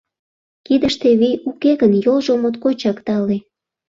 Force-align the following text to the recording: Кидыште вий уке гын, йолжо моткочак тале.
Кидыште 0.65 1.09
вий 1.19 1.35
уке 1.49 1.71
гын, 1.81 1.93
йолжо 2.05 2.33
моткочак 2.41 2.97
тале. 3.05 3.37